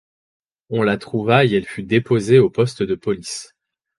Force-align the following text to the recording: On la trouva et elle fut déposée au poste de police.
On 0.71 0.81
la 0.81 0.97
trouva 0.97 1.45
et 1.45 1.51
elle 1.53 1.67
fut 1.67 1.83
déposée 1.83 2.39
au 2.39 2.49
poste 2.49 2.81
de 2.81 2.95
police. 2.95 3.53